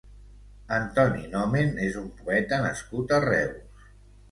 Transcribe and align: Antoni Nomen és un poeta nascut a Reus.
Antoni 0.77 1.27
Nomen 1.35 1.69
és 1.89 1.99
un 2.03 2.09
poeta 2.23 2.61
nascut 2.65 3.17
a 3.21 3.23
Reus. 3.29 3.89